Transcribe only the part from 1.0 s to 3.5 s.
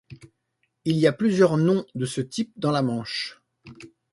a plusieurs noms de ce type dans la Manche.